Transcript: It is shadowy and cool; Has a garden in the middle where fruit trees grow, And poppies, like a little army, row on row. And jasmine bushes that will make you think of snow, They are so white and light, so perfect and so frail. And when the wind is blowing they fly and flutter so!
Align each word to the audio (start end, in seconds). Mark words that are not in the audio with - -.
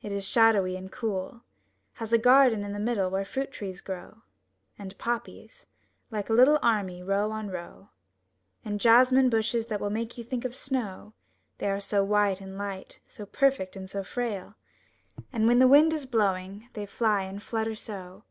It 0.00 0.10
is 0.10 0.26
shadowy 0.26 0.74
and 0.74 0.90
cool; 0.90 1.42
Has 1.96 2.14
a 2.14 2.16
garden 2.18 2.64
in 2.64 2.72
the 2.72 2.78
middle 2.78 3.10
where 3.10 3.26
fruit 3.26 3.52
trees 3.52 3.82
grow, 3.82 4.22
And 4.78 4.96
poppies, 4.96 5.66
like 6.10 6.30
a 6.30 6.32
little 6.32 6.58
army, 6.62 7.02
row 7.02 7.30
on 7.30 7.50
row. 7.50 7.90
And 8.64 8.80
jasmine 8.80 9.28
bushes 9.28 9.66
that 9.66 9.78
will 9.78 9.90
make 9.90 10.16
you 10.16 10.24
think 10.24 10.46
of 10.46 10.56
snow, 10.56 11.12
They 11.58 11.68
are 11.68 11.78
so 11.78 12.02
white 12.02 12.40
and 12.40 12.56
light, 12.56 13.00
so 13.06 13.26
perfect 13.26 13.76
and 13.76 13.90
so 13.90 14.02
frail. 14.02 14.54
And 15.30 15.46
when 15.46 15.58
the 15.58 15.68
wind 15.68 15.92
is 15.92 16.06
blowing 16.06 16.70
they 16.72 16.86
fly 16.86 17.24
and 17.24 17.42
flutter 17.42 17.74
so! 17.74 18.24